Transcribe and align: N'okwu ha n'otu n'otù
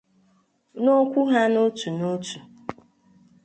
N'okwu 0.83 1.21
ha 1.31 1.41
n'otu 1.51 1.89
n'otù 1.97 2.37